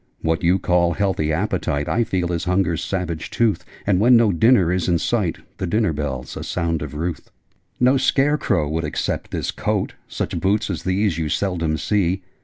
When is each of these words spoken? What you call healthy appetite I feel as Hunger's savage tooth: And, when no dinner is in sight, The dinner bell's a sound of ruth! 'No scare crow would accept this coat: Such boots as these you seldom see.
What 0.23 0.41
you 0.41 0.57
call 0.57 0.93
healthy 0.93 1.31
appetite 1.31 1.87
I 1.87 2.03
feel 2.03 2.33
as 2.33 2.45
Hunger's 2.45 2.83
savage 2.83 3.29
tooth: 3.29 3.63
And, 3.85 3.99
when 3.99 4.17
no 4.17 4.31
dinner 4.31 4.73
is 4.73 4.89
in 4.89 4.97
sight, 4.97 5.37
The 5.59 5.67
dinner 5.67 5.93
bell's 5.93 6.35
a 6.35 6.43
sound 6.43 6.81
of 6.81 6.95
ruth! 6.95 7.29
'No 7.79 7.97
scare 7.97 8.39
crow 8.39 8.67
would 8.67 8.83
accept 8.83 9.29
this 9.29 9.51
coat: 9.51 9.93
Such 10.07 10.39
boots 10.39 10.71
as 10.71 10.81
these 10.85 11.19
you 11.19 11.29
seldom 11.29 11.77
see. 11.77 12.23